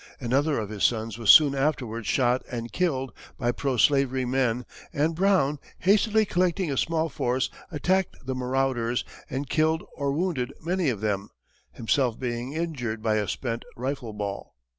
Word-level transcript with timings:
Another 0.19 0.57
of 0.57 0.69
his 0.69 0.83
sons 0.83 1.19
was 1.19 1.29
soon 1.29 1.53
afterwards 1.53 2.07
shot 2.07 2.41
and 2.49 2.71
killed 2.71 3.13
by 3.37 3.51
pro 3.51 3.77
slavery 3.77 4.25
men 4.25 4.65
and 4.91 5.13
Brown, 5.13 5.59
hastily 5.77 6.25
collecting 6.25 6.71
a 6.71 6.75
small 6.75 7.07
force, 7.07 7.51
attacked 7.69 8.25
the 8.25 8.33
marauders, 8.33 9.05
and 9.29 9.47
killed 9.47 9.83
or 9.95 10.11
wounded 10.11 10.53
many 10.59 10.89
of 10.89 11.01
them, 11.01 11.29
himself 11.73 12.19
being 12.19 12.53
injured 12.53 13.03
by 13.03 13.17
a 13.17 13.27
spent 13.27 13.63
rifle 13.77 14.11
ball. 14.11 14.55